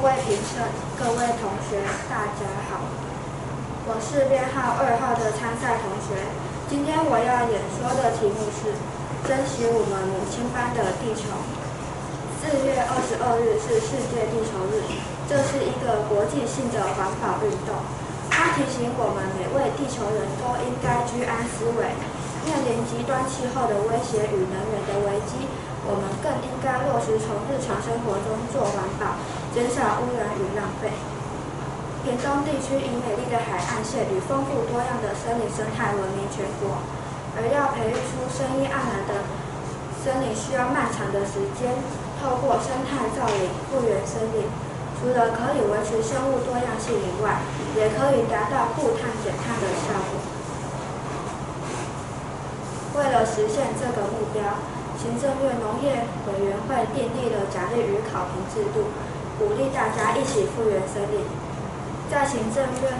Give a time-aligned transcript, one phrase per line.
[0.00, 0.56] 各位评审、
[0.96, 1.76] 各位同学，
[2.08, 2.88] 大家好，
[3.84, 6.24] 我是编号二号的参赛同学。
[6.72, 8.72] 今天我要演说的题目是
[9.28, 11.28] “珍惜我们母亲般的地球”。
[12.40, 14.88] 四月二十二日是世界地球日，
[15.28, 17.76] 这是一个国际性的环保运动。
[18.32, 21.92] 它提醒我们每位地球人都应该居安思危，
[22.50, 25.46] 面临极端气候的威胁与能源的危机，
[25.86, 29.14] 我们更应该落实从日常生活中做环保，
[29.54, 30.90] 减少污染与浪费。
[32.02, 36.82] 屏东地区以美丽的海岸线与丰富多样的森林生态闻名全国，
[37.38, 39.22] 而要培育出生机盎然的
[40.02, 41.70] 森林需要漫长的时间。
[42.18, 44.42] 透过生态造林、复原森林，
[44.98, 47.38] 除了可以维持生物多样性以外，
[47.78, 50.39] 也可以达到固碳减碳的效果。
[53.30, 54.42] 实现这个目标，
[54.98, 58.90] 行政院农业委员会订立了奖励与考评制度，
[59.38, 61.22] 鼓励大家一起复原森林。
[62.10, 62.90] 在行政院，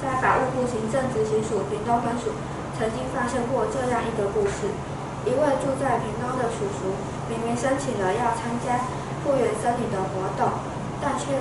[0.00, 2.30] 在法务部行政执行署屏东分署，
[2.78, 4.70] 曾经发生过这样一个故事。
[5.26, 6.94] 一位住在屏东的叔叔，
[7.26, 8.86] 明明申请了要参加
[9.24, 10.46] 复原森林的活动，
[11.02, 11.32] 但却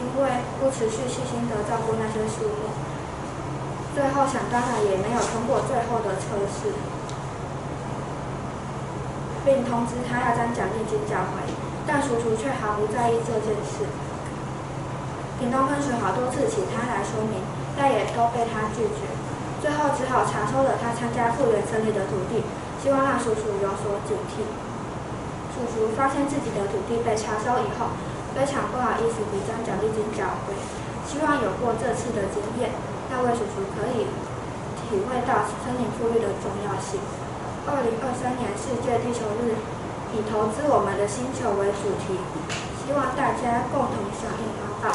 [0.00, 2.72] 因为不持续细心地照顾那些树木，
[3.94, 6.72] 最后想当然也没有通过最后的测试，
[9.48, 11.40] 并通知他要将奖励金缴回，
[11.88, 13.88] 但叔叔却毫不在意这件事。
[15.40, 17.40] 平东分署好多次请他来说明，
[17.72, 19.08] 但也都被他拒绝，
[19.64, 22.44] 最后只好查收了他参加复原森林的土地。
[22.84, 24.44] 希望让叔叔有所警惕。
[25.56, 27.96] 叔叔发现自己的土地被查收以后，
[28.36, 30.52] 非常不好意思地将奖励金缴回。
[31.08, 32.70] 希望有过这次的经验，
[33.08, 34.12] 那位叔叔可以
[34.76, 37.00] 体会到森林复育的重要性。
[37.68, 39.52] 二零二三年世界地球日
[40.16, 42.16] 以投资我们的星球为主题，
[42.80, 44.88] 希望大家共同响应环保，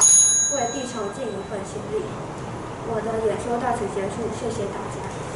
[0.56, 2.02] 为地球尽一份心力。
[2.90, 5.33] 我的演说到此结束，谢谢大家。